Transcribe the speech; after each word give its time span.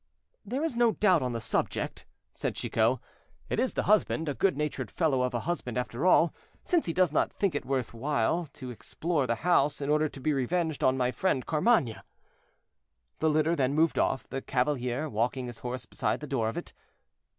"There 0.43 0.63
is 0.63 0.75
no 0.75 0.93
doubt 0.93 1.21
on 1.21 1.33
the 1.33 1.39
subject," 1.39 2.07
said 2.33 2.55
Chicot, 2.55 2.97
"it 3.49 3.59
is 3.59 3.75
the 3.75 3.83
husband, 3.83 4.27
a 4.27 4.33
good 4.33 4.57
natured 4.57 4.89
fellow 4.89 5.21
of 5.21 5.35
a 5.35 5.41
husband 5.41 5.77
after 5.77 6.07
all, 6.07 6.33
since 6.63 6.87
he 6.87 6.91
does 6.91 7.11
not 7.11 7.31
think 7.31 7.53
it 7.53 7.67
worth 7.67 7.91
his 7.91 7.93
while 7.93 8.47
to 8.53 8.71
explore 8.71 9.27
the 9.27 9.35
house 9.45 9.79
in 9.79 9.91
order 9.91 10.09
to 10.09 10.19
be 10.19 10.33
revenged 10.33 10.83
on 10.83 10.97
my 10.97 11.11
friend 11.11 11.45
Carmainges." 11.45 12.01
The 13.19 13.29
litter 13.29 13.55
then 13.55 13.75
moved 13.75 13.99
off, 13.99 14.27
the 14.27 14.41
cavalier 14.41 15.07
walking 15.07 15.45
his 15.45 15.59
horse 15.59 15.85
beside 15.85 16.19
the 16.19 16.25
door 16.25 16.49
of 16.49 16.57
it. 16.57 16.73